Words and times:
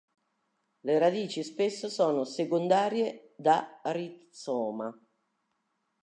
Le 0.79 0.97
radici 0.97 1.43
spesso 1.43 1.87
sono 1.87 2.23
secondarie 2.23 3.35
da 3.37 3.79
rizoma. 3.83 4.91